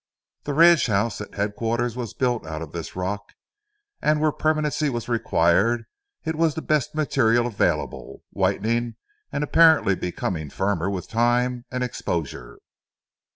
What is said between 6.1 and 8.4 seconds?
it was the best material available,